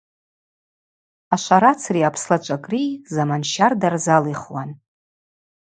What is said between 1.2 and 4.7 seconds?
Ашварацри апслачвакӏри заман щарда рзалихуан.